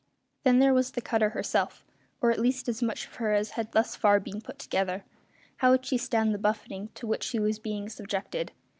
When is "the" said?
0.93-0.99, 6.33-6.39